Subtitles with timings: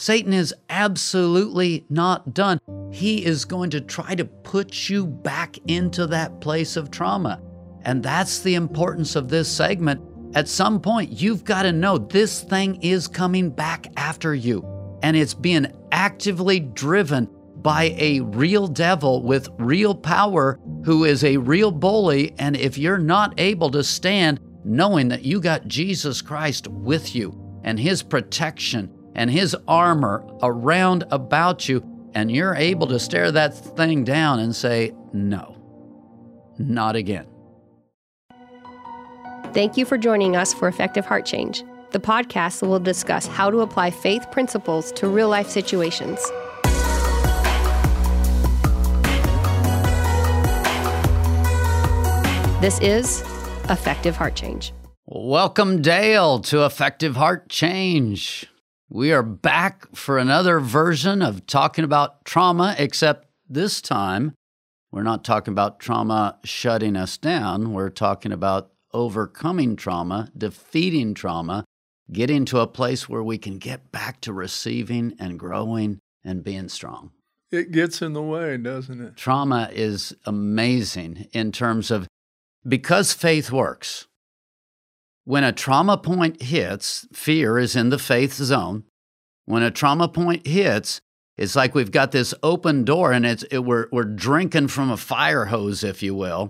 [0.00, 2.60] Satan is absolutely not done.
[2.92, 7.42] He is going to try to put you back into that place of trauma.
[7.82, 10.00] And that's the importance of this segment.
[10.36, 14.64] At some point, you've got to know this thing is coming back after you,
[15.02, 21.38] and it's being actively driven by a real devil with real power who is a
[21.38, 22.36] real bully.
[22.38, 27.60] And if you're not able to stand knowing that you got Jesus Christ with you
[27.64, 33.52] and his protection and his armor around about you, and you're able to stare that
[33.52, 35.56] thing down and say, No,
[36.56, 37.26] not again.
[39.52, 43.58] Thank you for joining us for Effective Heart Change, the podcast will discuss how to
[43.58, 46.20] apply faith principles to real life situations.
[52.60, 53.22] This is
[53.68, 54.72] Effective Heart Change.
[55.06, 58.46] Welcome, Dale, to Effective Heart Change.
[58.90, 64.32] We are back for another version of talking about trauma, except this time
[64.90, 67.74] we're not talking about trauma shutting us down.
[67.74, 71.66] We're talking about overcoming trauma, defeating trauma,
[72.10, 76.70] getting to a place where we can get back to receiving and growing and being
[76.70, 77.10] strong.
[77.50, 79.16] It gets in the way, doesn't it?
[79.18, 82.08] Trauma is amazing in terms of
[82.66, 84.06] because faith works,
[85.28, 88.84] when a trauma point hits, fear is in the faith zone.
[89.44, 91.02] When a trauma point hits,
[91.36, 94.96] it's like we've got this open door and it's, it, we're, we're drinking from a
[94.96, 96.48] fire hose, if you will,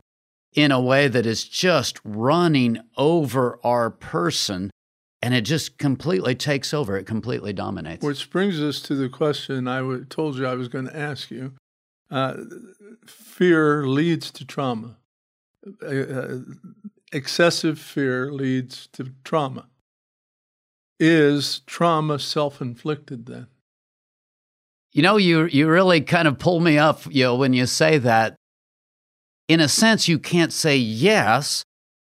[0.54, 4.70] in a way that is just running over our person
[5.22, 6.96] and it just completely takes over.
[6.96, 8.04] It completely dominates.
[8.04, 11.32] Which brings us to the question I w- told you I was going to ask
[11.32, 11.54] you.
[12.12, 12.34] Uh,
[13.08, 14.98] fear leads to trauma.
[15.82, 16.38] Uh, uh
[17.12, 19.66] excessive fear leads to trauma.
[21.00, 23.46] Is trauma self inflicted then?
[24.92, 27.98] You know, you, you really kind of pull me up, you know, when you say
[27.98, 28.34] that.
[29.46, 31.62] In a sense, you can't say yes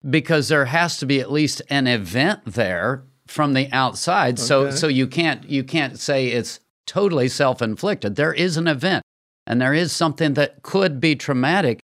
[0.09, 4.39] because there has to be at least an event there from the outside.
[4.39, 4.43] Okay.
[4.43, 8.17] So, so you can't you can't say it's totally self-inflicted.
[8.17, 9.05] There is an event,
[9.47, 11.79] and there is something that could be traumatic.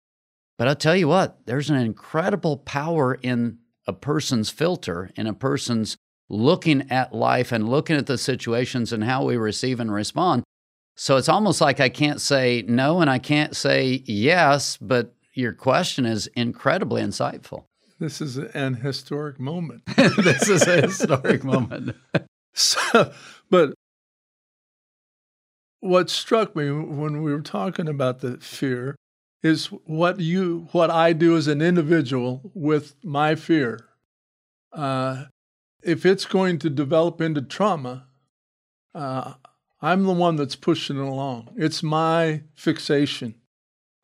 [0.58, 5.34] But I'll tell you what, there's an incredible power in a person's filter, in a
[5.34, 5.96] person's
[6.28, 10.42] looking at life and looking at the situations and how we receive and respond.
[10.96, 15.52] So it's almost like I can't say no and I can't say yes, but your
[15.52, 17.64] question is incredibly insightful.
[17.98, 19.82] This is an historic moment.
[19.96, 21.94] this is a historic moment.
[22.54, 23.12] so,
[23.50, 23.74] but
[25.80, 28.96] what struck me when we were talking about the fear
[29.42, 33.86] is what you what I do as an individual with my fear.
[34.72, 35.26] Uh,
[35.82, 38.06] if it's going to develop into trauma,
[38.94, 39.34] uh,
[39.80, 41.50] I'm the one that's pushing it along.
[41.56, 43.34] It's my fixation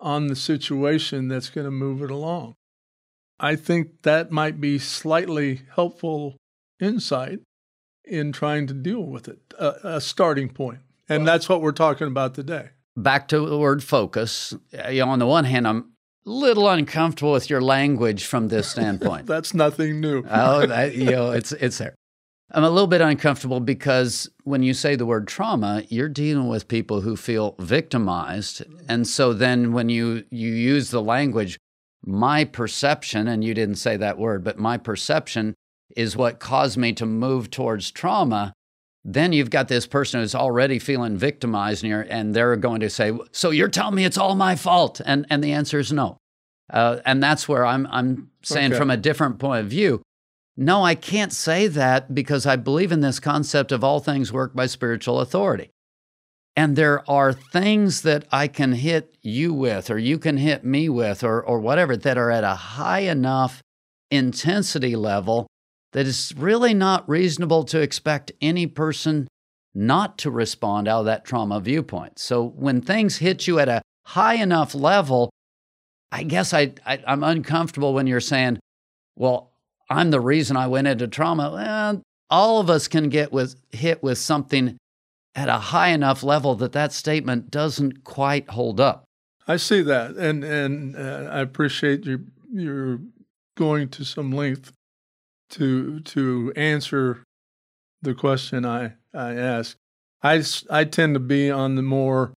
[0.00, 2.54] on the situation that's going to move it along.
[3.41, 6.37] I think that might be slightly helpful
[6.81, 7.41] insight
[8.04, 10.81] in trying to deal with it, a, a starting point.
[11.09, 14.55] And well, that's what we're talking about today back to the word focus.
[14.91, 15.93] You know, on the one hand, I'm
[16.27, 19.27] a little uncomfortable with your language from this standpoint.
[19.27, 20.25] That's nothing new.
[20.31, 21.95] oh, that, you know, it's it's there.
[22.55, 26.69] I'm a little bit uncomfortable because when you say the word trauma, you're dealing with
[26.69, 31.59] people who feel victimized, and so then when you you use the language,
[32.05, 35.55] my perception, and you didn't say that word, but my perception
[35.97, 38.53] is what caused me to move towards trauma
[39.05, 43.13] then you've got this person who's already feeling victimized and, and they're going to say,
[43.33, 45.01] So you're telling me it's all my fault?
[45.05, 46.19] And, and the answer is no.
[46.73, 48.79] Uh, and that's where I'm, I'm saying okay.
[48.79, 50.03] from a different point of view.
[50.57, 54.55] No, I can't say that because I believe in this concept of all things work
[54.55, 55.71] by spiritual authority.
[56.55, 60.91] And there are things that I can hit you with, or you can hit me
[60.91, 63.62] with, or, or whatever, that are at a high enough
[64.11, 65.47] intensity level
[65.93, 69.29] that it's really not reasonable to expect any person
[69.75, 72.19] not to respond out of that trauma viewpoint.
[72.19, 75.31] So when things hit you at a high enough level,
[76.11, 78.59] I guess I, I am uncomfortable when you're saying,
[79.17, 79.53] "Well,
[79.89, 84.03] I'm the reason I went into trauma." Well, all of us can get with hit
[84.03, 84.77] with something
[85.35, 89.05] at a high enough level that that statement doesn't quite hold up.
[89.49, 93.00] I see that, and and uh, I appreciate you you're
[93.56, 94.73] going to some length
[95.52, 97.25] to to answer
[98.02, 99.76] the question I I ask.
[100.22, 102.32] I I tend to be on the more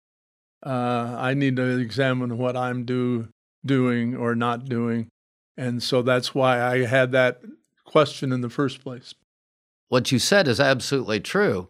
[0.64, 3.28] uh, I need to examine what I'm do
[3.64, 5.08] doing or not doing,
[5.56, 7.40] and so that's why I had that
[7.84, 9.14] question in the first place.
[9.88, 11.68] What you said is absolutely true.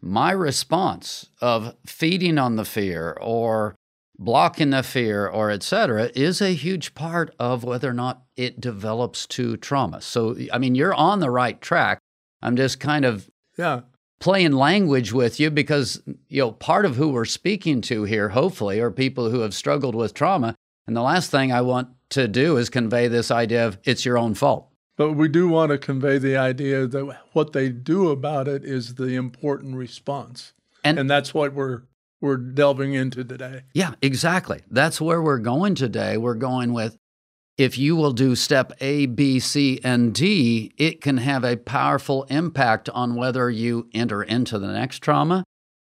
[0.00, 3.74] my response of feeding on the fear or
[4.18, 9.26] blocking the fear or etc is a huge part of whether or not it develops
[9.26, 10.00] to trauma.
[10.00, 11.98] So i mean you're on the right track.
[12.42, 13.80] I'm just kind of yeah.
[14.20, 18.80] playing language with you because you know part of who we're speaking to here hopefully
[18.80, 20.54] are people who have struggled with trauma.
[20.86, 24.18] And the last thing i want to do is convey this idea of it's your
[24.18, 24.68] own fault.
[24.96, 28.94] But we do want to convey the idea that what they do about it is
[28.94, 30.52] the important response.
[30.84, 31.82] And, and that's what we're
[32.24, 33.62] we're delving into today.
[33.74, 34.62] Yeah, exactly.
[34.70, 36.16] That's where we're going today.
[36.16, 36.96] We're going with
[37.56, 42.24] if you will do step A, B, C, and D, it can have a powerful
[42.24, 45.44] impact on whether you enter into the next trauma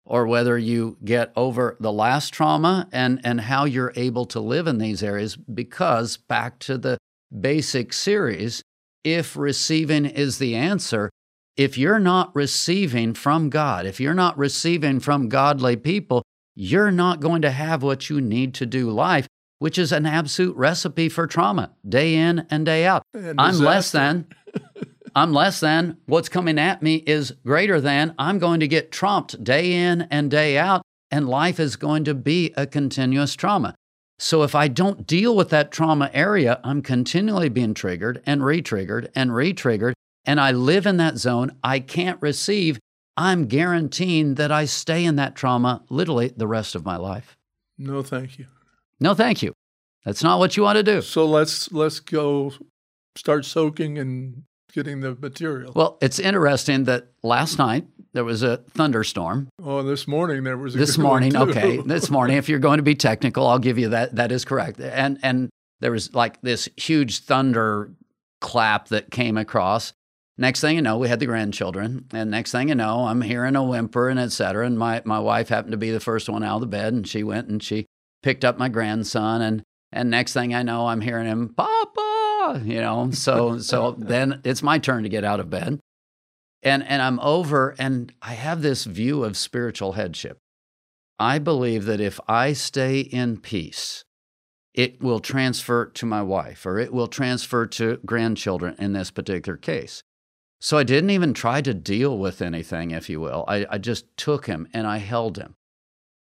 [0.03, 4.67] or whether you get over the last trauma and, and how you're able to live
[4.67, 5.37] in these areas.
[5.37, 6.97] Because back to the
[7.39, 8.61] basic series,
[9.05, 11.09] if receiving is the answer,
[11.55, 16.23] if you're not receiving from God, if you're not receiving from godly people,
[16.55, 19.27] you're not going to have what you need to do life,
[19.59, 23.03] which is an absolute recipe for trauma, day in and day out.
[23.13, 24.27] And I'm less than.
[25.15, 25.97] I'm less than.
[26.05, 28.15] What's coming at me is greater than.
[28.17, 32.15] I'm going to get trumped day in and day out, and life is going to
[32.15, 33.75] be a continuous trauma.
[34.17, 38.61] So if I don't deal with that trauma area, I'm continually being triggered and re
[38.61, 39.93] triggered and re triggered
[40.25, 42.79] and I live in that zone, I can't receive,
[43.17, 47.37] I'm guaranteeing that I stay in that trauma literally the rest of my life.
[47.77, 48.45] No, thank you.
[48.99, 49.53] No, thank you.
[50.05, 51.01] That's not what you want to do.
[51.01, 52.53] So let's let's go
[53.15, 54.43] start soaking and
[54.73, 55.71] getting the material.
[55.75, 59.49] Well, it's interesting that last night there was a thunderstorm.
[59.61, 61.35] Oh, this morning there was this morning.
[61.35, 62.37] okay, this morning.
[62.37, 64.15] If you're going to be technical, I'll give you that.
[64.15, 64.79] That is correct.
[64.79, 65.49] And and
[65.79, 67.91] there was like this huge thunder
[68.41, 69.93] clap that came across,
[70.37, 73.55] Next thing you know, we had the grandchildren, and next thing you know, I'm hearing
[73.55, 74.65] a whimper and et cetera.
[74.65, 77.07] And my, my wife happened to be the first one out of the bed, and
[77.07, 77.85] she went and she
[78.23, 82.81] picked up my grandson, and and next thing I know, I'm hearing him, Papa, you
[82.81, 83.11] know.
[83.11, 85.79] So so then it's my turn to get out of bed,
[86.63, 90.39] and and I'm over, and I have this view of spiritual headship.
[91.19, 94.03] I believe that if I stay in peace,
[94.73, 99.57] it will transfer to my wife, or it will transfer to grandchildren in this particular
[99.57, 100.01] case.
[100.63, 103.43] So I didn't even try to deal with anything, if you will.
[103.49, 105.55] I, I just took him and I held him.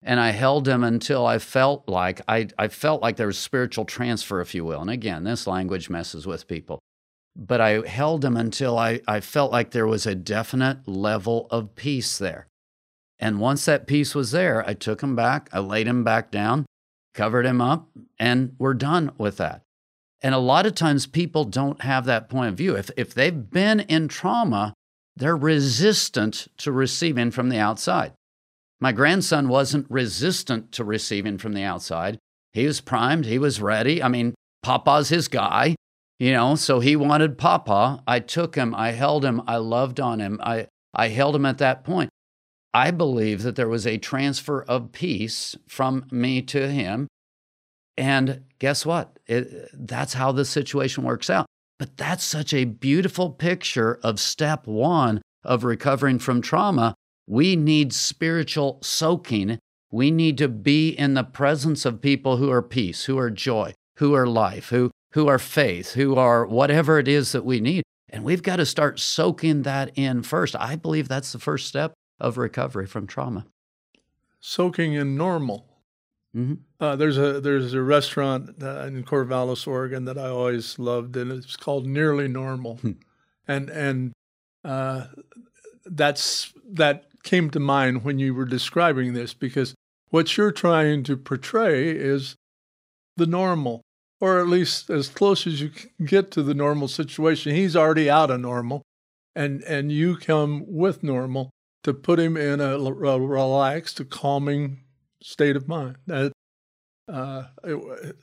[0.02, 3.84] And I held him until I felt like I, I felt like there was spiritual
[3.84, 4.80] transfer, if you will.
[4.80, 6.78] And again, this language messes with people.
[7.36, 11.74] But I held him until I, I felt like there was a definite level of
[11.74, 12.46] peace there.
[13.18, 16.64] And once that peace was there, I took him back, I laid him back down,
[17.12, 19.60] covered him up, and we're done with that.
[20.22, 22.76] And a lot of times people don't have that point of view.
[22.76, 24.74] If, if they've been in trauma,
[25.16, 28.12] they're resistant to receiving from the outside.
[28.80, 32.18] My grandson wasn't resistant to receiving from the outside.
[32.52, 34.02] He was primed, he was ready.
[34.02, 35.76] I mean, Papa's his guy,
[36.18, 38.02] you know, so he wanted Papa.
[38.06, 41.58] I took him, I held him, I loved on him, I, I held him at
[41.58, 42.10] that point.
[42.72, 47.08] I believe that there was a transfer of peace from me to him
[48.00, 49.18] and guess what?
[49.30, 51.46] It, that's how the situation works out.
[51.78, 56.94] But that's such a beautiful picture of step one of recovering from trauma.
[57.26, 59.58] We need spiritual soaking.
[59.92, 63.72] We need to be in the presence of people who are peace, who are joy,
[63.96, 67.84] who are life, who, who are faith, who are whatever it is that we need.
[68.08, 70.56] And we've got to start soaking that in first.
[70.56, 73.46] I believe that's the first step of recovery from trauma.
[74.40, 75.69] Soaking in normal.
[76.36, 76.54] Mm-hmm.
[76.78, 81.32] Uh, there's a there's a restaurant uh, in Corvallis, Oregon that I always loved, and
[81.32, 82.92] it's called Nearly Normal, hmm.
[83.48, 84.12] and and
[84.64, 85.06] uh,
[85.84, 89.74] that's that came to mind when you were describing this because
[90.10, 92.36] what you're trying to portray is
[93.16, 93.82] the normal,
[94.20, 97.54] or at least as close as you can get to the normal situation.
[97.54, 98.82] He's already out of normal,
[99.34, 101.50] and and you come with normal
[101.82, 104.80] to put him in a, a relaxed, a calming
[105.22, 105.96] state of mind.
[106.06, 106.32] That
[107.08, 108.16] uh, it,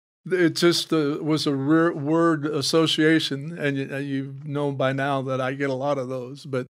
[0.30, 5.40] it, just uh, was a rare word association, and you, you know by now that
[5.40, 6.46] I get a lot of those.
[6.46, 6.66] But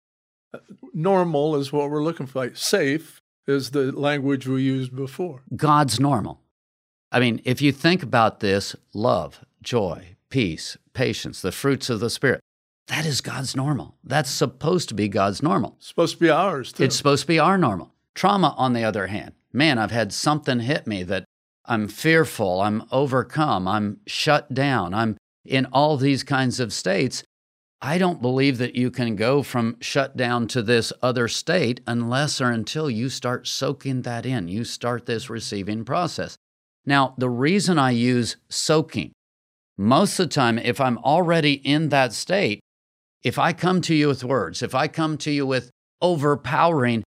[0.52, 0.58] uh,
[0.92, 2.54] normal is what we're looking for.
[2.54, 5.42] Safe is the language we used before.
[5.56, 6.40] God's normal.
[7.12, 12.10] I mean, if you think about this, love, joy, peace, patience, the fruits of the
[12.10, 12.40] Spirit.
[12.86, 13.94] That is God's normal.
[14.02, 15.74] That's supposed to be God's normal.
[15.78, 16.84] It's supposed to be ours, too.
[16.84, 17.92] It's supposed to be our normal.
[18.14, 21.24] Trauma, on the other hand, man, I've had something hit me that
[21.64, 27.22] I'm fearful, I'm overcome, I'm shut down, I'm in all these kinds of states.
[27.82, 32.40] I don't believe that you can go from shut down to this other state unless
[32.40, 34.48] or until you start soaking that in.
[34.48, 36.36] You start this receiving process.
[36.84, 39.12] Now, the reason I use soaking,
[39.78, 42.60] most of the time, if I'm already in that state,
[43.22, 45.70] if I come to you with words, if I come to you with
[46.02, 47.02] overpowering,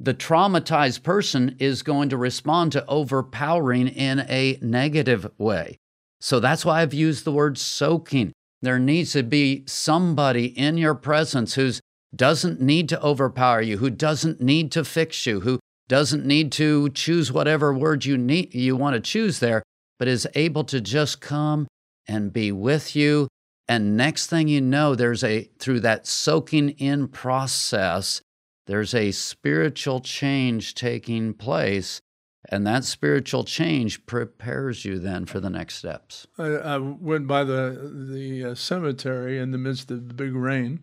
[0.00, 5.76] the traumatized person is going to respond to overpowering in a negative way.
[6.20, 8.32] So that's why I've used the word soaking.
[8.62, 11.72] There needs to be somebody in your presence who
[12.16, 16.88] doesn't need to overpower you, who doesn't need to fix you, who doesn't need to
[16.90, 19.62] choose whatever word you need you want to choose there,
[19.98, 21.66] but is able to just come
[22.06, 23.28] and be with you.
[23.68, 28.20] And next thing you know, there's a through that soaking in process,
[28.70, 32.00] there's a spiritual change taking place
[32.48, 36.26] and that spiritual change prepares you then for the next steps.
[36.38, 40.82] I, I went by the the uh, cemetery in the midst of the big rain,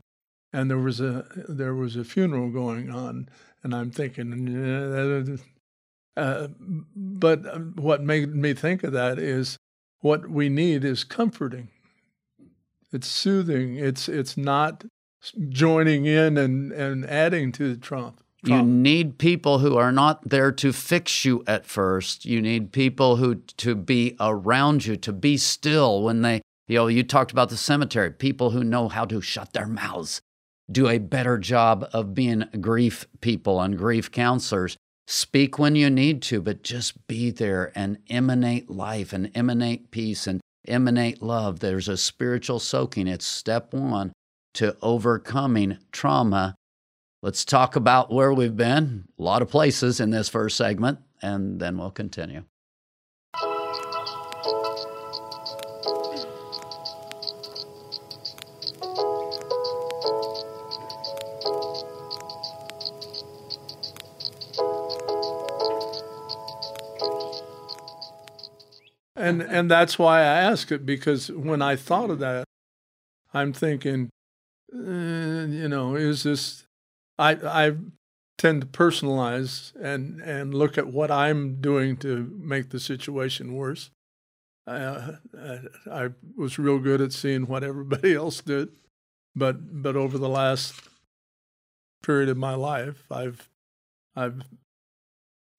[0.54, 3.30] and there was a there was a funeral going on,
[3.64, 5.38] and I'm thinking,
[6.16, 6.48] uh,
[6.96, 9.58] but what made me think of that is
[10.02, 11.70] what we need is comforting.
[12.94, 13.76] It's soothing.
[13.76, 14.86] It's it's not
[15.50, 18.22] joining in and, and adding to the Trump.
[18.44, 22.26] You need people who are not there to fix you at first.
[22.26, 26.88] You need people who to be around you, to be still when they, you know,
[26.88, 30.22] you talked about the cemetery, people who know how to shut their mouths,
[30.72, 34.78] do a better job of being grief people and grief counselors.
[35.08, 40.28] Speak when you need to, but just be there and emanate life and emanate peace
[40.28, 41.60] and emanate love.
[41.60, 43.08] There's a spiritual soaking.
[43.08, 44.12] It's step one
[44.58, 46.56] to overcoming trauma
[47.24, 51.60] Let's talk about where we've been, a lot of places in this first segment, and
[51.60, 52.44] then we'll continue.
[69.16, 72.46] And and that's why I ask it because when I thought of that,
[73.34, 74.12] I'm thinking,
[74.74, 76.66] uh, you know, is this
[77.18, 77.76] I I
[78.38, 83.92] tend to personalize and and look at what I'm doing to make the situation worse.
[84.66, 85.14] Uh,
[85.90, 88.70] I was real good at seeing what everybody else did,
[89.36, 90.76] but but over the last
[92.04, 93.50] period of my life, I've
[94.16, 94.44] I've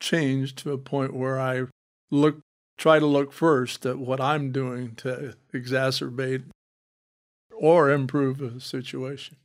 [0.00, 1.64] changed to a point where I
[2.10, 2.40] look
[2.76, 6.44] try to look first at what I'm doing to exacerbate
[7.58, 9.36] or improve a situation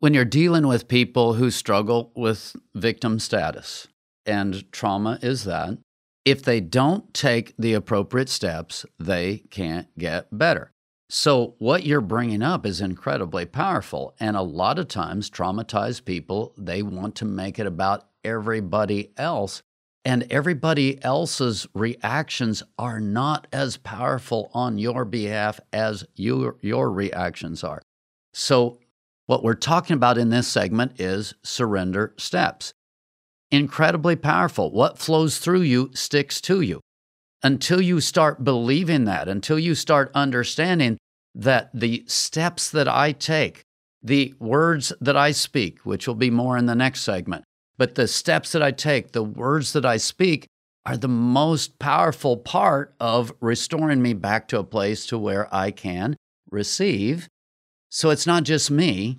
[0.00, 3.88] when you're dealing with people who struggle with victim status,
[4.24, 5.78] and trauma is that,
[6.24, 10.72] if they don't take the appropriate steps, they can't get better.
[11.10, 14.14] So, what you're bringing up is incredibly powerful.
[14.20, 19.62] And a lot of times, traumatized people, they want to make it about everybody else.
[20.08, 27.62] And everybody else's reactions are not as powerful on your behalf as your, your reactions
[27.62, 27.82] are.
[28.32, 28.78] So,
[29.26, 32.72] what we're talking about in this segment is surrender steps.
[33.50, 34.72] Incredibly powerful.
[34.72, 36.80] What flows through you sticks to you.
[37.42, 40.96] Until you start believing that, until you start understanding
[41.34, 43.60] that the steps that I take,
[44.02, 47.44] the words that I speak, which will be more in the next segment,
[47.78, 50.46] but the steps that I take, the words that I speak,
[50.84, 55.70] are the most powerful part of restoring me back to a place to where I
[55.70, 56.16] can
[56.50, 57.28] receive
[57.90, 59.18] so it's not just me,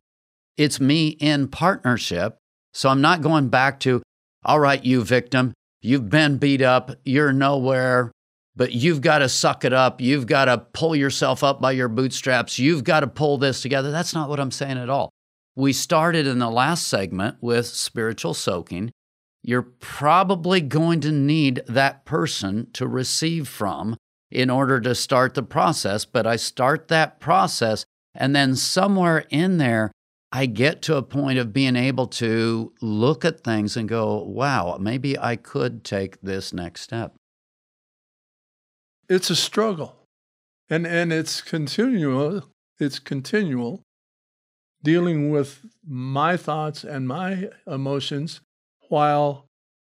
[0.57, 2.37] it's me in partnership.
[2.73, 4.01] So I'm not going back to,
[4.45, 8.11] all right, you victim, you've been beat up, you're nowhere,
[8.55, 10.01] but you've got to suck it up.
[10.01, 12.59] You've got to pull yourself up by your bootstraps.
[12.59, 13.89] You've got to pull this together.
[13.91, 15.09] That's not what I'm saying at all.
[15.59, 18.91] We started in the last segment with spiritual soaking.
[19.43, 23.97] You're probably going to need that person to receive from
[24.31, 27.83] in order to start the process, but I start that process
[28.15, 29.91] and then somewhere in there,
[30.31, 34.77] I get to a point of being able to look at things and go, wow,
[34.79, 37.15] maybe I could take this next step.
[39.09, 40.05] It's a struggle.
[40.69, 42.45] And and it's continual,
[42.79, 43.83] it's continual
[44.83, 48.41] dealing with my thoughts and my emotions
[48.87, 49.45] while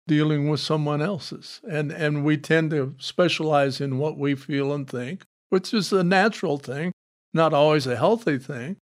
[0.07, 1.61] dealing with someone else's.
[1.69, 6.03] And and we tend to specialize in what we feel and think, which is a
[6.03, 6.93] natural thing
[7.33, 8.77] not always a healthy thing.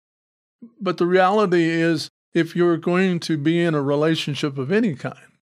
[0.80, 5.32] But the reality is, if you're going to be in a relationship of any kind,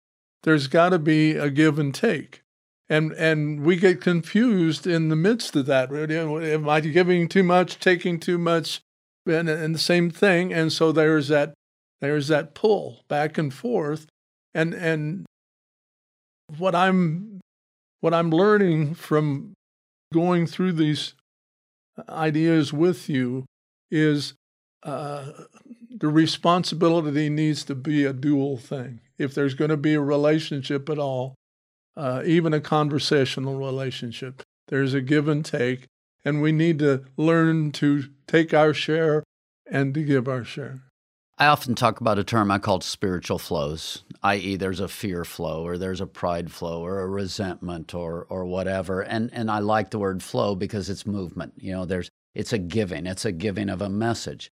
[0.42, 2.42] there's got to be a give and take.
[2.88, 5.90] And, and we get confused in the midst of that.
[5.90, 8.82] Am I giving too much, taking too much?
[9.26, 10.52] And, and the same thing.
[10.52, 11.54] And so there's that
[12.00, 14.06] there's that pull back and forth,
[14.54, 15.26] and and
[16.58, 17.40] what I'm
[18.00, 19.54] what I'm learning from
[20.12, 21.14] going through these
[22.08, 23.44] ideas with you
[23.90, 24.34] is
[24.82, 25.30] uh,
[25.90, 29.00] the responsibility needs to be a dual thing.
[29.16, 31.34] If there's going to be a relationship at all,
[31.96, 35.86] uh, even a conversational relationship, there's a give and take,
[36.24, 39.22] and we need to learn to take our share
[39.70, 40.80] and to give our share.
[41.36, 45.66] I often talk about a term I call spiritual flows, i.e., there's a fear flow
[45.66, 49.00] or there's a pride flow or a resentment or or whatever.
[49.00, 51.54] And and I like the word flow because it's movement.
[51.56, 54.52] You know, there's it's a giving, it's a giving of a message.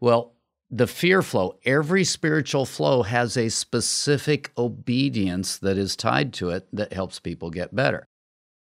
[0.00, 0.32] Well,
[0.70, 6.66] the fear flow, every spiritual flow has a specific obedience that is tied to it
[6.72, 8.06] that helps people get better.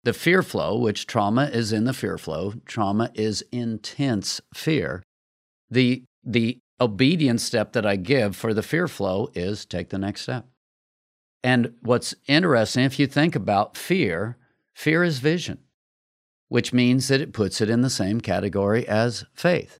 [0.03, 5.01] The fear flow, which trauma is in the fear flow, trauma is intense fear.
[5.69, 10.21] The the obedience step that I give for the fear flow is take the next
[10.21, 10.45] step.
[11.43, 14.37] And what's interesting, if you think about fear,
[14.73, 15.59] fear is vision,
[16.47, 19.77] which means that it puts it in the same category as faith.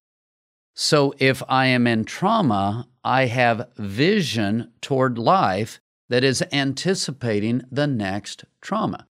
[0.74, 7.88] So if I am in trauma, I have vision toward life that is anticipating the
[7.88, 9.08] next trauma.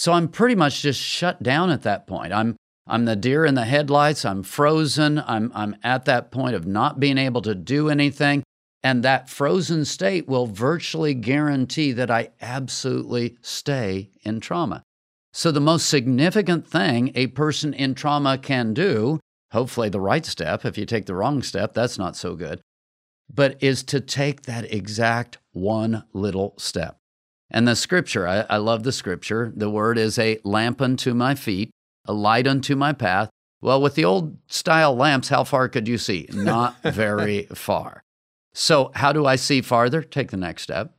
[0.00, 2.32] So I'm pretty much just shut down at that point.
[2.32, 4.24] I'm I'm the deer in the headlights.
[4.24, 5.22] I'm frozen.
[5.26, 8.42] I'm, I'm at that point of not being able to do anything.
[8.82, 14.82] And that frozen state will virtually guarantee that I absolutely stay in trauma.
[15.34, 19.20] So, the most significant thing a person in trauma can do,
[19.52, 22.62] hopefully the right step, if you take the wrong step, that's not so good,
[23.30, 26.99] but is to take that exact one little step.
[27.50, 29.52] And the scripture, I, I love the scripture.
[29.54, 31.70] The word is a lamp unto my feet
[32.06, 33.30] a light unto my path.
[33.62, 36.26] Well, with the old style lamps, how far could you see?
[36.32, 38.02] Not very far.
[38.52, 40.02] So, how do I see farther?
[40.02, 40.94] Take the next step.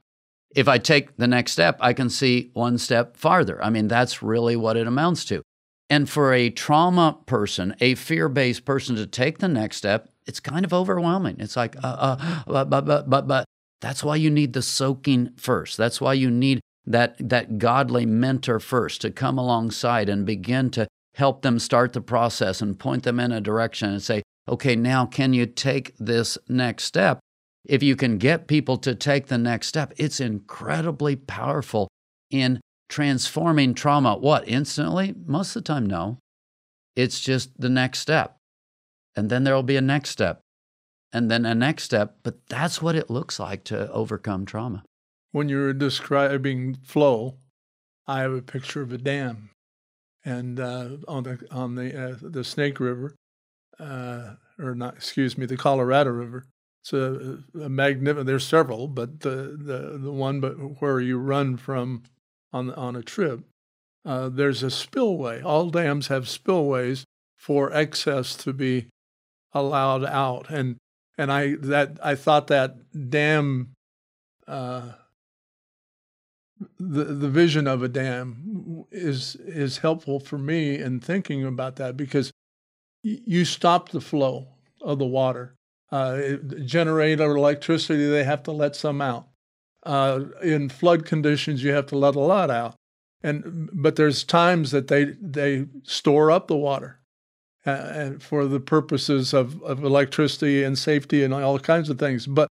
[0.56, 3.62] If I take the next step, I can see one step farther.
[3.64, 5.42] I mean, that's really what it amounts to.
[5.90, 10.40] And for a trauma person, a fear based person to take the next step, it's
[10.40, 11.38] kind of overwhelming.
[11.40, 13.46] It's like, uh, uh, but, but, but, but, but.
[13.82, 15.78] That's why you need the soaking first.
[15.78, 20.88] That's why you need that, that godly mentor first to come alongside and begin to
[21.16, 25.06] help them start the process and point them in a direction and say, okay, now
[25.06, 27.20] can you take this next step?
[27.66, 31.88] If you can get people to take the next step, it's incredibly powerful
[32.30, 34.16] in transforming trauma.
[34.18, 35.14] What, instantly?
[35.26, 36.18] Most of the time, no.
[36.96, 38.38] It's just the next step.
[39.16, 40.42] And then there will be a next step,
[41.14, 42.18] and then a next step.
[42.24, 44.84] But that's what it looks like to overcome trauma.
[45.32, 47.38] When you're describing flow,
[48.08, 49.52] I have a picture of a dam
[50.24, 53.16] and uh, on the on the uh, the Snake River,
[53.80, 56.46] uh, or not, excuse me, the Colorado River.
[56.84, 58.28] It's a, a magnificent.
[58.28, 62.04] There's several, but the, the the one but where you run from
[62.52, 63.42] on on a trip,
[64.06, 65.42] uh, there's a spillway.
[65.42, 67.04] All dams have spillways
[67.38, 68.88] for excess to be
[69.54, 70.78] allowed out, and
[71.22, 73.74] and I that I thought that dam.
[74.48, 74.94] Uh,
[76.80, 81.96] the the vision of a dam is is helpful for me in thinking about that
[81.96, 82.32] because
[83.04, 84.48] you stop the flow
[84.82, 85.56] of the water.
[85.92, 89.28] Uh, generate electricity, they have to let some out.
[89.84, 92.76] Uh, in flood conditions, you have to let a lot out.
[93.24, 97.01] And but there's times that they they store up the water,
[97.66, 102.28] and for the purposes of, of electricity and safety and all kinds of things.
[102.28, 102.48] But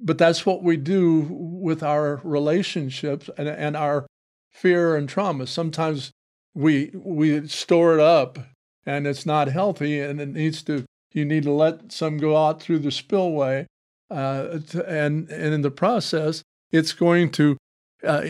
[0.00, 4.06] but that's what we do with our relationships and, and our
[4.52, 5.46] fear and trauma.
[5.46, 6.12] Sometimes
[6.54, 8.38] we we store it up
[8.86, 12.60] and it's not healthy and it needs to you need to let some go out
[12.60, 13.66] through the spillway
[14.10, 17.56] uh, and and in the process it's going to
[18.04, 18.24] uh,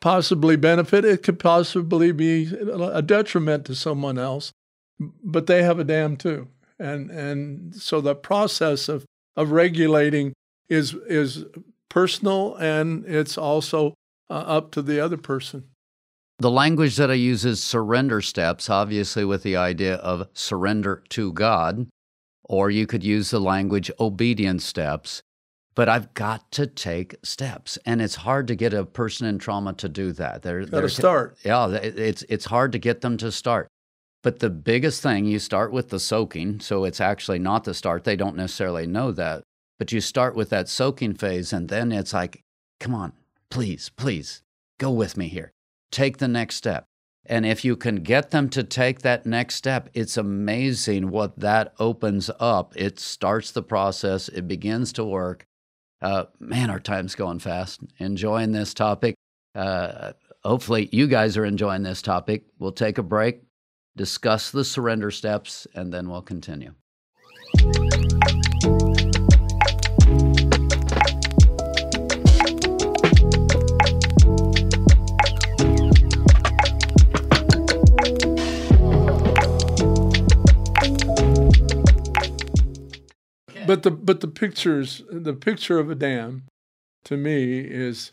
[0.00, 4.52] possibly benefit it could possibly be a detriment to someone else
[4.98, 9.04] but they have a dam too and and so the process of
[9.36, 10.32] of regulating
[10.68, 11.44] is is
[11.88, 13.94] personal and it's also
[14.30, 15.64] uh, up to the other person.
[16.38, 21.32] The language that I use is surrender steps, obviously with the idea of surrender to
[21.32, 21.86] God,
[22.42, 25.22] or you could use the language obedience steps.
[25.76, 29.72] But I've got to take steps, and it's hard to get a person in trauma
[29.74, 30.42] to do that.
[30.42, 31.36] They're got to start.
[31.44, 33.68] Yeah, it's it's hard to get them to start.
[34.24, 38.04] But the biggest thing, you start with the soaking, so it's actually not the start.
[38.04, 39.42] They don't necessarily know that.
[39.78, 42.42] But you start with that soaking phase, and then it's like,
[42.80, 43.12] come on,
[43.50, 44.42] please, please,
[44.78, 45.52] go with me here.
[45.92, 46.86] Take the next step.
[47.26, 51.74] And if you can get them to take that next step, it's amazing what that
[51.78, 52.74] opens up.
[52.76, 55.44] It starts the process, it begins to work.
[56.00, 57.82] Uh, man, our time's going fast.
[57.98, 59.16] Enjoying this topic.
[59.54, 62.44] Uh, hopefully, you guys are enjoying this topic.
[62.58, 63.42] We'll take a break,
[63.96, 66.74] discuss the surrender steps, and then we'll continue.
[83.66, 86.44] but the but the pictures the picture of a dam
[87.04, 88.12] to me is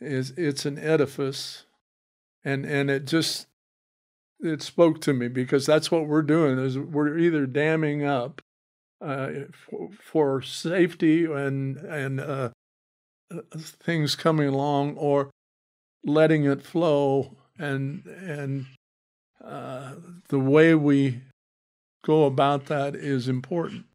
[0.00, 1.66] is it's an edifice
[2.44, 3.46] and and it just
[4.42, 8.40] it spoke to me because that's what we're doing is we're either damming up
[9.00, 12.50] uh, for, for, safety and and uh,
[13.34, 15.30] uh, things coming along or
[16.04, 18.66] letting it flow and and
[19.42, 19.94] uh,
[20.28, 21.22] the way we
[22.04, 23.86] go about that is important.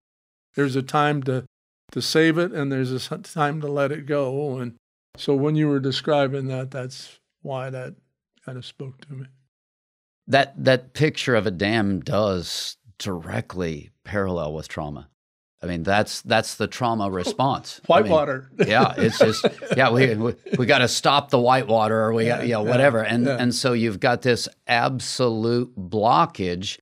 [0.55, 1.45] There's a time to
[1.91, 4.75] to save it and there's a time to let it go and
[5.17, 7.93] so when you were describing that that's why that
[8.43, 9.27] kind of spoke to me
[10.27, 15.09] that that picture of a dam does directly parallel with trauma
[15.65, 17.81] I mean, that's that's the trauma response.
[17.87, 18.51] Whitewater.
[18.53, 22.13] I mean, yeah, it's just yeah, we we, we got to stop the whitewater or
[22.13, 23.01] we yeah, you know, whatever.
[23.01, 23.37] And yeah.
[23.39, 26.77] and so you've got this absolute blockage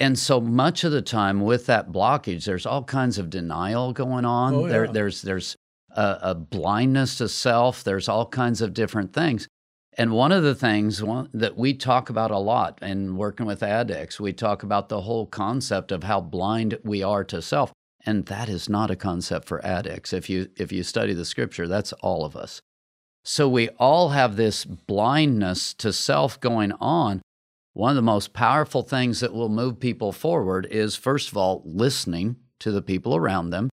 [0.00, 4.24] and so much of the time with that blockage, there's all kinds of denial going
[4.24, 4.54] on.
[4.54, 4.72] Oh, yeah.
[4.72, 5.56] there, there's there's
[5.90, 7.84] a, a, blindness to self.
[7.84, 9.46] There's all kinds of different things.
[9.98, 14.20] And one of the things that we talk about a lot in working with addicts,
[14.20, 17.72] we talk about the whole concept of how blind we are to self.
[18.06, 20.12] And that is not a concept for addicts.
[20.12, 22.60] If you if you study the scripture, that's all of us.
[23.24, 27.20] So we all have this blindness to self going on
[27.72, 31.62] one of the most powerful things that will move people forward is, first of all,
[31.64, 33.70] listening to the people around them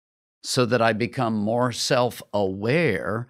[0.42, 3.28] so that I become more self aware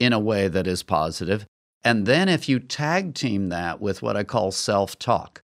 [0.00, 1.44] in a way that is positive.
[1.84, 5.42] And then if you tag team that with what I call self talk,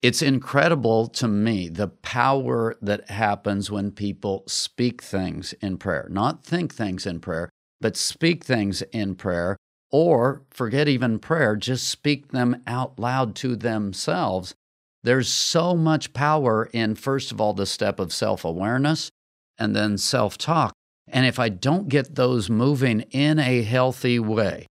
[0.00, 6.44] it's incredible to me the power that happens when people speak things in prayer, not
[6.44, 7.50] think things in prayer,
[7.80, 9.56] but speak things in prayer
[9.90, 14.54] or forget even prayer, just speak them out loud to themselves.
[15.02, 19.10] There's so much power in, first of all, the step of self awareness
[19.58, 20.72] and then self talk.
[21.08, 24.67] And if I don't get those moving in a healthy way,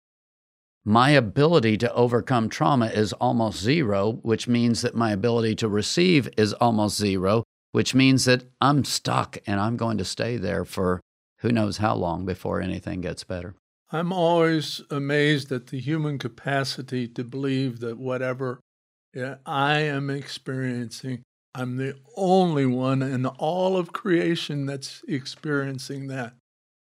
[0.85, 6.29] my ability to overcome trauma is almost zero, which means that my ability to receive
[6.37, 7.43] is almost zero,
[7.73, 11.01] which means that I'm stuck and I'm going to stay there for
[11.39, 13.55] who knows how long before anything gets better.
[13.93, 18.61] I'm always amazed at the human capacity to believe that whatever
[19.47, 21.23] I am experiencing,
[21.55, 26.35] I'm the only one in all of creation that's experiencing that.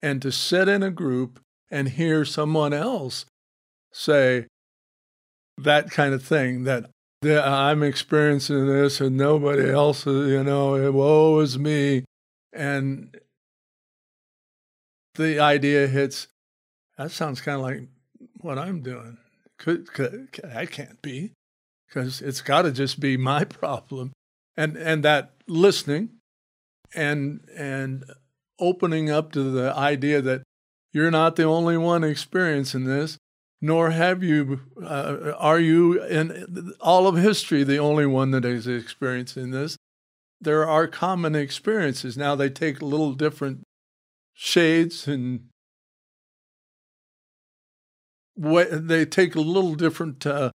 [0.02, 3.26] And to sit in a group and hear someone else
[3.96, 4.46] say
[5.58, 6.90] that kind of thing that,
[7.24, 12.04] I'm experiencing this and nobody else, you know, woe is me.
[12.52, 13.18] And
[15.16, 16.28] the idea hits
[16.98, 17.88] that sounds kind of like
[18.40, 19.18] what I'm doing.
[19.58, 21.32] Could, could that can't be,
[21.86, 24.12] because it's got to just be my problem,
[24.56, 26.10] and and that listening,
[26.94, 28.04] and and
[28.58, 30.42] opening up to the idea that
[30.92, 33.18] you're not the only one experiencing this,
[33.60, 38.66] nor have you uh, are you in all of history the only one that is
[38.66, 39.76] experiencing this.
[40.40, 42.16] There are common experiences.
[42.16, 43.62] Now they take little different
[44.34, 45.48] shades and
[48.36, 50.50] they take a little different uh,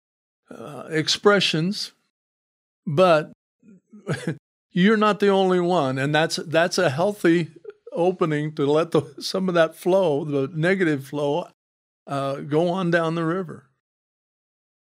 [0.51, 1.93] uh, expressions,
[2.85, 3.31] but
[4.71, 7.51] you're not the only one, and that's that's a healthy
[7.91, 11.47] opening to let the, some of that flow, the negative flow,
[12.11, 13.65] uh, go on down the river.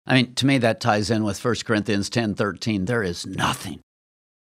[0.07, 2.85] I mean, to me, that ties in with 1 Corinthians ten thirteen.
[2.85, 3.81] There is nothing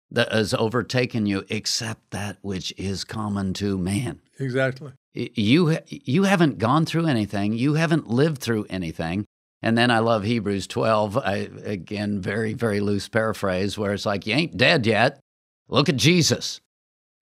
[0.10, 4.22] that has overtaken you except that which is common to man.
[4.40, 9.26] Exactly you you haven't gone through anything you haven't lived through anything
[9.62, 14.26] and then i love hebrews 12 I, again very very loose paraphrase where it's like
[14.26, 15.20] you ain't dead yet
[15.68, 16.62] look at jesus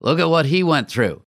[0.00, 1.22] look at what he went through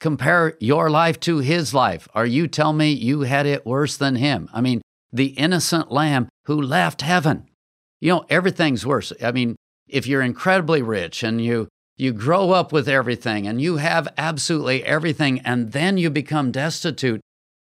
[0.00, 4.16] compare your life to his life are you tell me you had it worse than
[4.16, 4.80] him i mean
[5.12, 7.46] the innocent lamb who left heaven
[8.00, 9.56] you know everything's worse i mean
[9.88, 14.84] if you're incredibly rich and you you grow up with everything and you have absolutely
[14.84, 17.20] everything, and then you become destitute.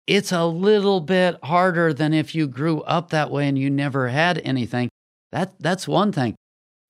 [0.08, 4.08] it's a little bit harder than if you grew up that way and you never
[4.08, 4.88] had anything.
[5.32, 6.34] That that's one thing.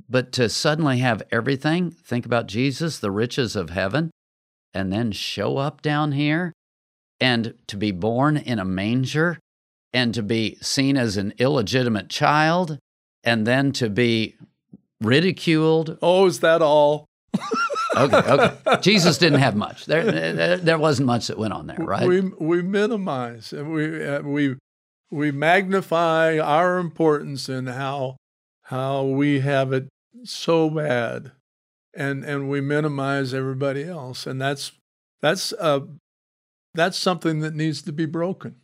[0.09, 4.11] But to suddenly have everything, think about Jesus, the riches of heaven,
[4.79, 6.53] and then show up down here
[7.21, 9.39] and to be born in a manger
[9.93, 12.79] and to be seen as an illegitimate child
[13.25, 14.37] and then to be
[15.01, 15.99] ridiculed.
[16.01, 17.07] Oh, is that all?
[17.97, 18.57] okay, okay.
[18.81, 19.87] Jesus didn't have much.
[19.87, 22.07] There, there, wasn't much that went on there, right?
[22.07, 24.57] We we minimize and we uh, we
[25.11, 28.17] we magnify our importance and how
[28.65, 29.89] how we have it
[30.25, 31.33] so bad,
[31.99, 34.73] and and we minimize everybody else, and that's
[35.21, 35.81] that's uh
[36.75, 38.57] that's something that needs to be broken.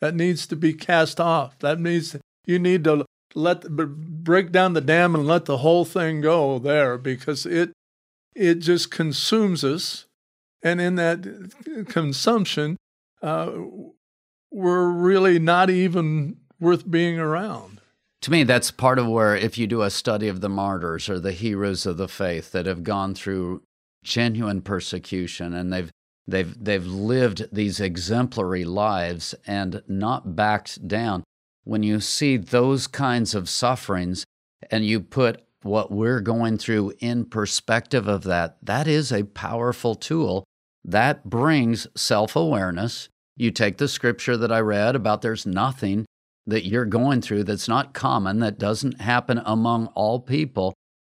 [0.00, 1.58] That needs to be cast off.
[1.60, 6.20] That needs you need to let break down the dam and let the whole thing
[6.20, 7.72] go there because it
[8.34, 10.06] it just consumes us,
[10.62, 12.76] and in that consumption,
[13.22, 13.52] uh,
[14.50, 17.71] we're really not even worth being around.
[18.22, 21.18] To me, that's part of where, if you do a study of the martyrs or
[21.18, 23.62] the heroes of the faith that have gone through
[24.04, 25.90] genuine persecution and they've
[26.28, 31.24] they've they've lived these exemplary lives and not backed down.
[31.64, 34.24] When you see those kinds of sufferings
[34.70, 39.96] and you put what we're going through in perspective of that, that is a powerful
[39.96, 40.44] tool
[40.84, 43.08] that brings self awareness.
[43.36, 46.04] You take the scripture that I read about there's nothing
[46.46, 50.74] that you're going through that's not common, that doesn't happen among all people.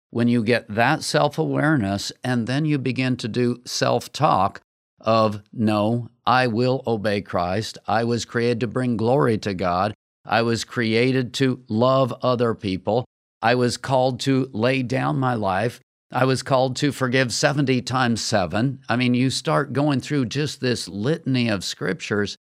[0.10, 4.62] When you get that self awareness and then you begin to do self talk
[5.00, 7.78] of, no, I will obey Christ.
[7.88, 9.94] I was created to bring glory to God.
[10.26, 13.06] I was created to love other people.
[13.42, 15.80] I was called to lay down my life.
[16.12, 18.80] I was called to forgive 70 times seven.
[18.88, 22.38] I mean, you start going through just this litany of scriptures.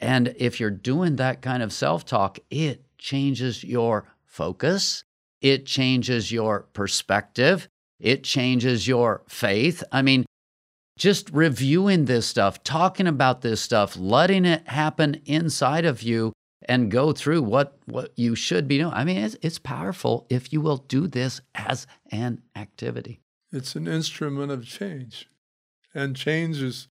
[0.00, 5.04] And if you're doing that kind of self talk, it changes your focus,
[5.40, 9.82] it changes your perspective, it changes your faith.
[9.90, 10.24] I mean,
[10.96, 16.32] just reviewing this stuff, talking about this stuff, letting it happen inside of you
[16.62, 18.92] and go through what, what you should be doing.
[18.92, 23.20] I mean, it's, it's powerful if you will do this as an activity.
[23.52, 25.28] It's an instrument of change.
[25.94, 26.88] And change is,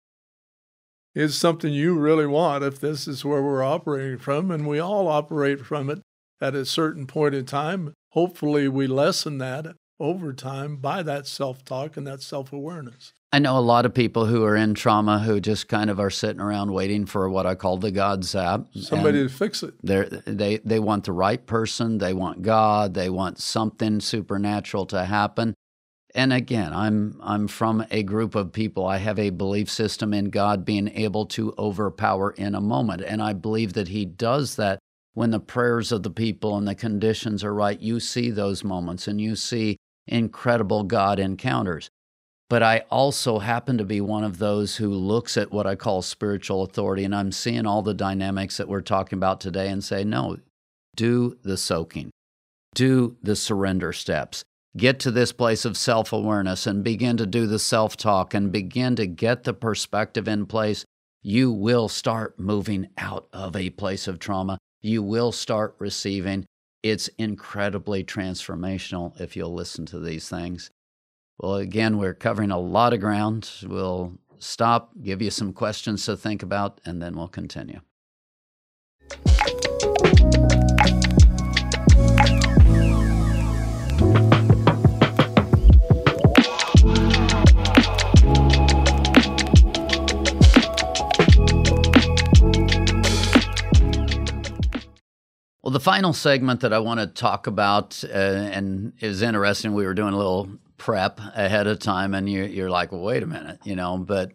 [1.15, 4.51] is something you really want if this is where we're operating from.
[4.51, 6.01] And we all operate from it
[6.41, 7.93] at a certain point in time.
[8.09, 13.13] Hopefully, we lessen that over time by that self talk and that self awareness.
[13.31, 16.11] I know a lot of people who are in trauma who just kind of are
[16.11, 18.67] sitting around waiting for what I call the God zap.
[18.75, 19.73] Somebody to fix it.
[19.81, 21.97] They they want the right person.
[21.97, 22.93] They want God.
[22.93, 25.55] They want something supernatural to happen.
[26.15, 28.85] And again, I'm I'm from a group of people.
[28.85, 33.21] I have a belief system in God being able to overpower in a moment, and
[33.21, 34.79] I believe that He does that
[35.15, 37.79] when the prayers of the people and the conditions are right.
[37.79, 41.89] You see those moments, and you see incredible God encounters.
[42.49, 46.03] But I also happen to be one of those who looks at what I call
[46.03, 50.03] spiritual authority, and I'm seeing all the dynamics that we're talking about today and say,
[50.03, 50.37] no,
[50.95, 52.11] do the soaking,
[52.75, 54.43] do the surrender steps.
[54.75, 58.51] Get to this place of self awareness and begin to do the self talk and
[58.51, 60.83] begin to get the perspective in place.
[61.21, 64.57] You will start moving out of a place of trauma.
[64.81, 66.45] You will start receiving.
[66.81, 70.71] It's incredibly transformational if you'll listen to these things.
[71.39, 73.49] Well, again, we're covering a lot of ground.
[73.63, 77.81] We'll stop, give you some questions to think about, and then we'll continue.
[95.63, 99.85] Well, the final segment that I want to talk about uh, and is interesting, we
[99.85, 103.27] were doing a little prep ahead of time, and you're, you're like, well, wait a
[103.27, 104.33] minute, you know, but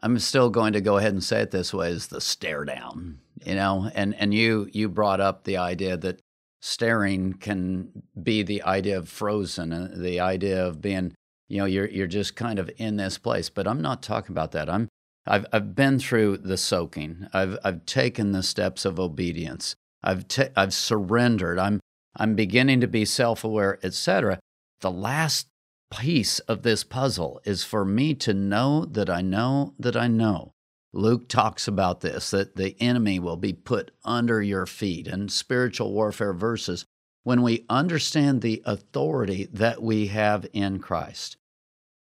[0.00, 3.18] I'm still going to go ahead and say it this way: is the stare down,
[3.44, 6.20] you know, and and you you brought up the idea that
[6.62, 11.12] staring can be the idea of frozen, uh, the idea of being,
[11.48, 13.50] you know, you're you're just kind of in this place.
[13.50, 14.70] But I'm not talking about that.
[14.70, 14.88] I'm
[15.26, 17.26] I've I've been through the soaking.
[17.34, 19.76] I've I've taken the steps of obedience.
[20.02, 21.58] I've t- I've surrendered.
[21.58, 21.80] I'm
[22.16, 24.40] I'm beginning to be self-aware, etc.
[24.80, 25.46] The last
[25.90, 30.52] piece of this puzzle is for me to know that I know that I know.
[30.92, 35.92] Luke talks about this that the enemy will be put under your feet and spiritual
[35.92, 36.84] warfare verses
[37.22, 41.36] when we understand the authority that we have in Christ.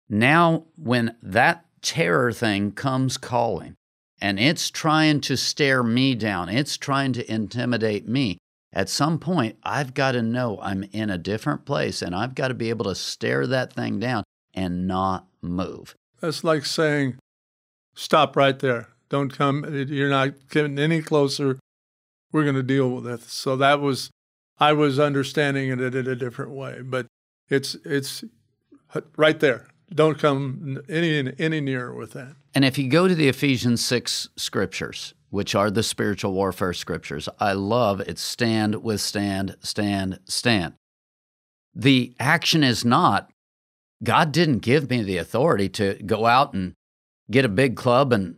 [0.09, 3.77] Now, when that terror thing comes calling,
[4.21, 8.39] and it's trying to stare me down, it's trying to intimidate me,
[8.73, 12.49] at some point, I've got to know I'm in a different place and I've got
[12.49, 15.95] to be able to stare that thing down and not move.
[16.21, 17.17] That's like saying,
[17.95, 18.89] stop right there.
[19.09, 19.65] Don't come.
[19.89, 21.59] You're not getting any closer.
[22.33, 23.23] We're going to deal with it.
[23.23, 24.11] So that was,
[24.59, 26.83] I was understanding it in a different way.
[26.83, 27.07] But
[27.49, 28.25] it's it's
[29.17, 29.69] right there.
[29.95, 32.35] Don't come any any nearer with that.
[32.55, 37.29] And if you go to the Ephesians six scriptures, which are the spiritual warfare scriptures,
[37.39, 38.19] I love it.
[38.19, 40.75] Stand, withstand, stand, stand.
[41.75, 43.31] The action is not.
[44.03, 46.75] God didn't give me the authority to go out and
[47.31, 48.37] get a big club and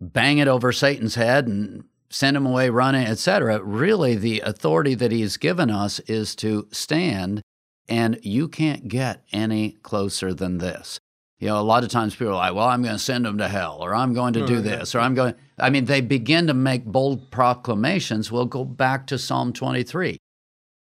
[0.00, 3.62] bang it over Satan's head and send him away running, etc.
[3.62, 7.42] Really, the authority that He's given us is to stand
[7.90, 11.00] and you can't get any closer than this.
[11.40, 13.38] You know, a lot of times people are like, well, I'm going to send them
[13.38, 15.34] to hell, or I'm going to do this, or I'm going.
[15.58, 18.30] I mean, they begin to make bold proclamations.
[18.30, 20.18] We'll go back to Psalm 23.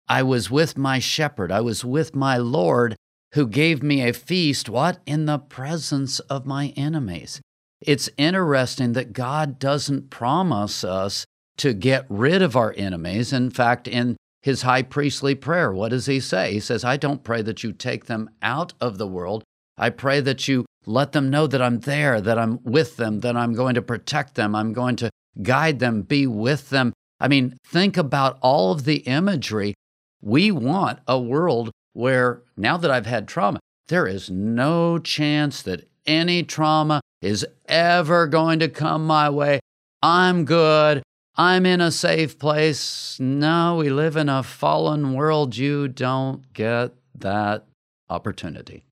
[0.08, 2.96] I was with my shepherd, I was with my Lord,
[3.34, 5.00] who gave me a feast, what?
[5.06, 7.42] In the presence of my enemies.
[7.80, 11.26] It's interesting that God doesn't promise us
[11.58, 13.32] to get rid of our enemies.
[13.32, 14.18] In fact, in
[14.50, 15.72] his high priestly prayer.
[15.72, 16.54] What does he say?
[16.54, 19.44] He says, I don't pray that you take them out of the world.
[19.78, 23.38] I pray that you let them know that I'm there, that I'm with them, that
[23.38, 25.10] I'm going to protect them, I'm going to
[25.42, 26.94] guide them, be with them.
[27.20, 29.76] I mean, think about all of the imagery.
[30.22, 35.88] We want a world where now that I've had trauma, there is no chance that
[36.06, 39.60] any trauma is ever going to come my way.
[40.02, 41.04] I'm good.
[41.40, 43.18] I'm in a safe place.
[43.18, 45.56] No, we live in a fallen world.
[45.56, 47.66] You don't get that
[48.10, 48.84] opportunity.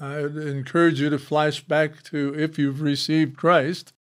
[0.00, 3.92] I encourage you to flash back to if you've received Christ,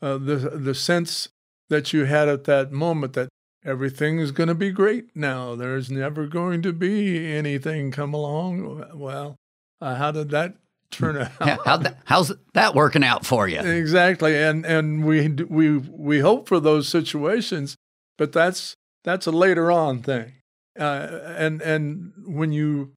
[0.00, 1.30] uh, the the sense
[1.70, 3.28] that you had at that moment that
[3.64, 5.56] everything is going to be great now.
[5.56, 8.92] There's never going to be anything come along.
[8.94, 9.34] Well,
[9.80, 10.54] uh, how did that
[10.90, 11.60] turn out.
[11.64, 13.60] How that, how's that working out for you?
[13.60, 17.76] Exactly, and and we we we hope for those situations,
[18.18, 20.34] but that's that's a later on thing.
[20.78, 22.92] Uh, and and when you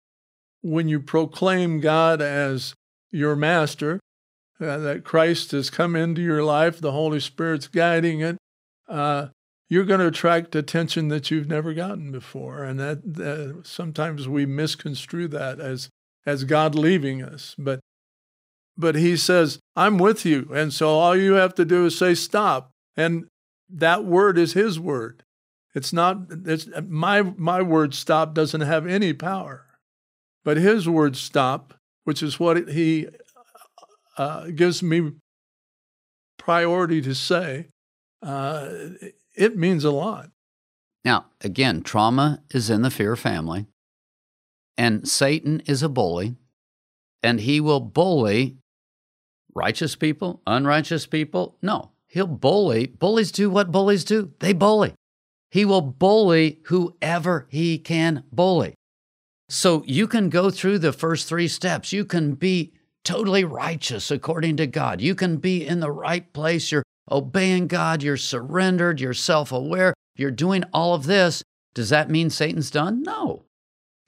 [0.62, 2.74] when you proclaim God as
[3.12, 4.00] your master,
[4.60, 8.38] uh, that Christ has come into your life, the Holy Spirit's guiding it.
[8.88, 9.28] Uh,
[9.70, 15.28] you're going to attract attention that you've never gotten before, and that sometimes we misconstrue
[15.30, 15.90] that as
[16.26, 17.56] as God leaving us.
[17.58, 17.80] But
[18.76, 20.50] but he says, I'm with you.
[20.54, 22.72] And so all you have to do is say stop.
[22.98, 23.28] And
[23.70, 25.24] that word is his word.
[25.76, 29.66] It's not it's my my word stop doesn't have any power.
[30.44, 33.08] But his word stop, which is what he
[34.18, 35.14] uh, gives me
[36.38, 37.68] priority to say,
[38.22, 38.70] uh,
[39.36, 40.30] it means a lot.
[41.06, 43.68] Now, again, trauma is in the fear family.
[44.78, 46.36] And Satan is a bully,
[47.22, 48.58] and he will bully
[49.56, 51.58] righteous people, unrighteous people.
[51.62, 52.88] No, he'll bully.
[52.88, 54.94] Bullies do what bullies do they bully.
[55.52, 58.74] He will bully whoever he can bully.
[59.50, 61.94] So you can go through the first three steps.
[61.94, 65.02] You can be totally righteous according to God.
[65.02, 66.72] You can be in the right place.
[66.72, 68.02] You're obeying God.
[68.02, 69.00] You're surrendered.
[69.00, 69.94] You're self aware.
[70.16, 71.44] You're doing all of this.
[71.76, 73.04] Does that mean Satan's done?
[73.04, 73.46] No.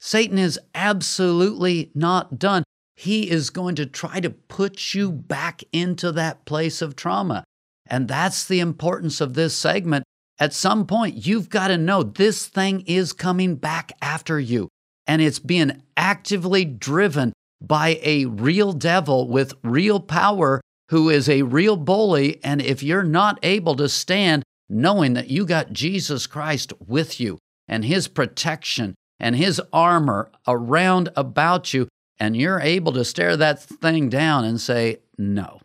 [0.06, 2.62] Satan is absolutely not done.
[2.94, 7.42] He is going to try to put you back into that place of trauma.
[7.86, 10.04] And that's the importance of this segment.
[10.38, 14.68] At some point, you've got to know this thing is coming back after you,
[15.08, 21.42] and it's being actively driven by a real devil with real power who is a
[21.42, 22.38] real bully.
[22.44, 27.38] And if you're not able to stand knowing that you got Jesus Christ with you
[27.66, 33.60] and his protection and his armor around about you, and you're able to stare that
[33.60, 35.60] thing down and say, no,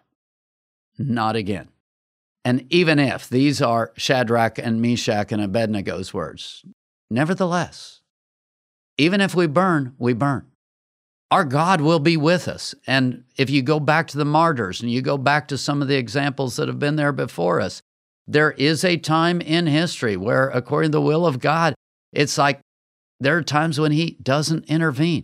[0.97, 1.69] not again.
[2.43, 6.65] And even if these are Shadrach and Meshach and Abednego's words,
[7.09, 8.01] nevertheless,
[8.97, 10.47] even if we burn, we burn.
[11.29, 12.75] Our God will be with us.
[12.85, 15.87] And if you go back to the martyrs and you go back to some of
[15.87, 17.81] the examples that have been there before us,
[18.27, 21.73] there is a time in history where, according to the will of God,
[22.11, 22.59] it's like
[23.21, 25.23] there are times when He doesn't intervene.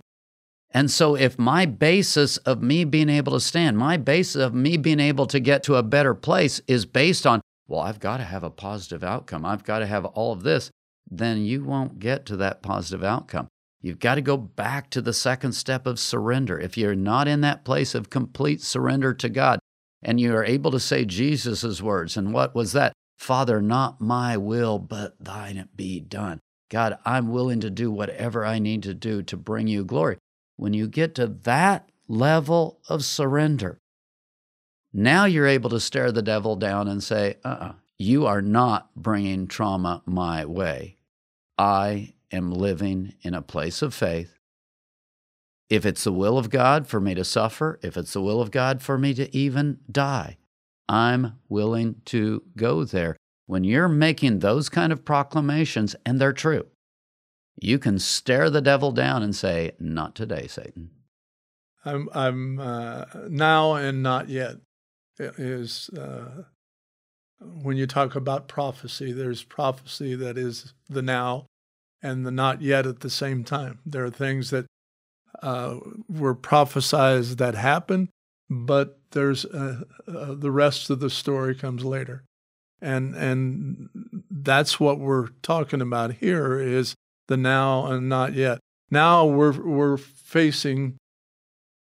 [0.71, 4.77] And so, if my basis of me being able to stand, my basis of me
[4.77, 8.23] being able to get to a better place is based on, well, I've got to
[8.23, 10.69] have a positive outcome, I've got to have all of this,
[11.09, 13.47] then you won't get to that positive outcome.
[13.81, 16.59] You've got to go back to the second step of surrender.
[16.59, 19.59] If you're not in that place of complete surrender to God,
[20.01, 22.17] and you are able to say Jesus' words.
[22.17, 22.93] And what was that?
[23.17, 26.39] Father, not my will, but thine be done.
[26.69, 30.17] God, I'm willing to do whatever I need to do to bring you glory.
[30.57, 33.79] When you get to that level of surrender,
[34.93, 38.43] now you're able to stare the devil down and say, uh uh-uh, uh you are
[38.43, 40.97] not bringing trauma my way.
[41.57, 44.37] I am living in a place of faith.
[45.69, 48.51] If it's the will of God for me to suffer, if it's the will of
[48.51, 50.37] God for me to even die,
[50.87, 53.17] I'm willing to go there.
[53.47, 56.67] When you're making those kind of proclamations, and they're true,
[57.59, 60.91] you can stare the devil down and say, Not today, Satan.
[61.83, 64.57] I'm, I'm uh, now and not yet
[65.19, 66.43] is uh,
[67.39, 71.45] when you talk about prophecy, there's prophecy that is the now
[72.01, 73.79] and the not yet at the same time.
[73.85, 74.65] There are things that
[75.41, 75.77] uh,
[76.09, 78.09] were prophesied that happen,
[78.49, 82.23] but there's uh, uh, the rest of the story comes later,
[82.81, 83.89] and and
[84.29, 86.95] that's what we're talking about here is
[87.27, 88.59] the now and not yet.
[88.89, 90.97] Now we're we're facing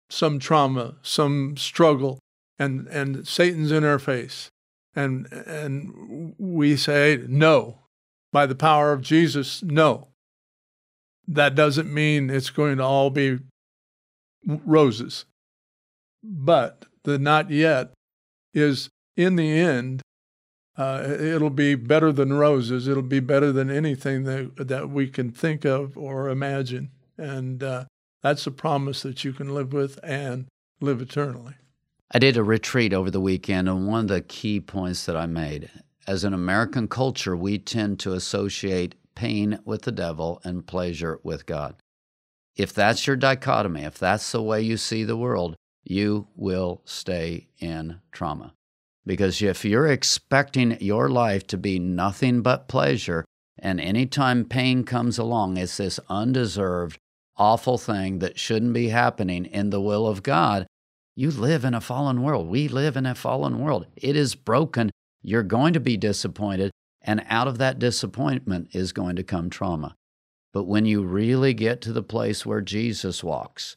[0.10, 2.20] some trauma, some struggle,
[2.60, 4.50] and and Satan's in our face,
[4.96, 7.80] and and we say no
[8.34, 10.10] by the power of Jesus, no.
[11.26, 13.40] That doesn't mean it's going to all be
[14.46, 15.24] roses.
[16.22, 17.92] But the not yet
[18.54, 20.02] is in the end,
[20.78, 22.88] uh, it'll be better than roses.
[22.88, 26.92] It'll be better than anything that, that we can think of or imagine.
[27.18, 27.86] And uh,
[28.22, 30.48] that's a promise that you can live with and
[30.82, 31.54] live eternally.
[32.12, 35.26] I did a retreat over the weekend, and one of the key points that I
[35.26, 35.70] made
[36.08, 41.46] as an American culture, we tend to associate pain with the devil and pleasure with
[41.46, 41.76] God.
[42.56, 47.48] If that's your dichotomy, if that's the way you see the world, you will stay
[47.60, 48.54] in trauma.
[49.06, 53.26] Because if you're expecting your life to be nothing but pleasure,
[53.60, 56.98] and anytime pain comes along, it's this undeserved,
[57.38, 60.68] awful thing that shouldn't be happening in the will of God,
[61.16, 62.48] you live in a fallen world.
[62.48, 63.86] We live in a fallen world.
[63.96, 64.90] It is broken.
[65.22, 66.72] You're going to be disappointed.
[67.02, 69.96] And out of that disappointment is going to come trauma.
[70.54, 73.76] But when you really get to the place where Jesus walks,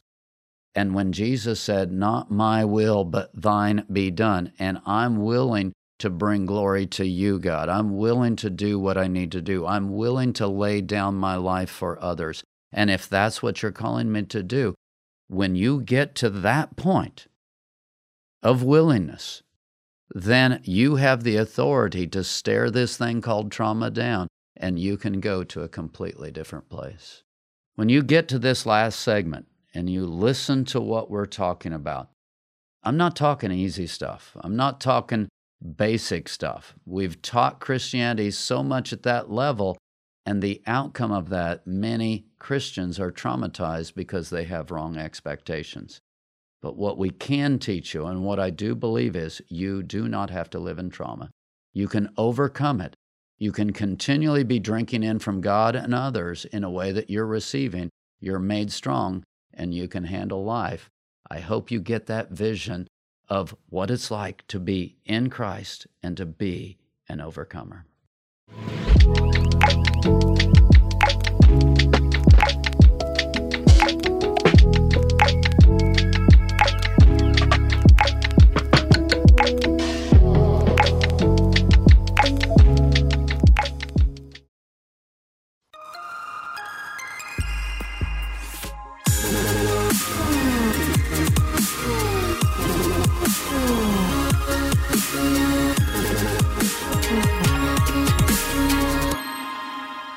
[0.77, 6.11] and when Jesus said, Not my will, but thine be done, and I'm willing to
[6.11, 9.95] bring glory to you, God, I'm willing to do what I need to do, I'm
[9.95, 12.43] willing to lay down my life for others.
[12.71, 14.75] And if that's what you're calling me to do,
[15.27, 17.25] when you get to that point
[18.43, 19.41] of willingness,
[20.13, 25.21] then you have the authority to stare this thing called trauma down and you can
[25.21, 27.23] go to a completely different place.
[27.73, 29.47] When you get to this last segment
[29.77, 32.09] and you listen to what we're talking about,
[32.83, 34.35] I'm not talking easy stuff.
[34.41, 35.29] I'm not talking
[35.75, 36.73] basic stuff.
[36.83, 39.77] We've taught Christianity so much at that level,
[40.25, 45.99] and the outcome of that, many Christians are traumatized because they have wrong expectations.
[46.59, 50.31] But what we can teach you, and what I do believe is, you do not
[50.31, 51.29] have to live in trauma.
[51.71, 52.95] You can overcome it.
[53.37, 57.27] You can continually be drinking in from God and others in a way that you're
[57.27, 57.89] receiving.
[58.19, 59.23] You're made strong
[59.57, 60.89] and you can handle life.
[61.29, 62.87] I hope you get that vision
[63.27, 66.77] of what it's like to be in Christ and to be
[67.09, 67.85] an overcomer.